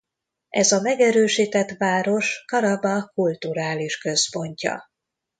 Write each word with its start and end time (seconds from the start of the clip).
Ez 0.49 0.71
a 0.71 0.81
megerősített 0.81 1.71
város 1.77 2.43
Karabah 2.45 3.11
kulturális 3.13 3.97
központja. 3.97 4.89